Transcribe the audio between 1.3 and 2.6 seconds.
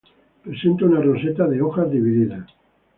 de hojas divididas.